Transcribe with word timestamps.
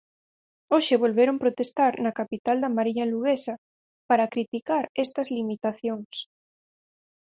Hoxe 0.73 0.95
volveron 1.03 1.41
protestar 1.43 1.91
na 2.03 2.15
capital 2.19 2.57
da 2.63 2.73
Mariña 2.77 3.09
luguesa 3.11 3.53
para 4.09 4.31
criticar 4.33 4.83
estas 5.05 5.27
limitacións. 5.37 6.13